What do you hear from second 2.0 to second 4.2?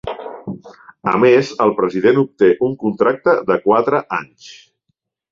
obté un contracte de quatre